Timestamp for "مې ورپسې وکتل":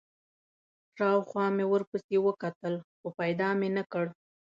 1.55-2.73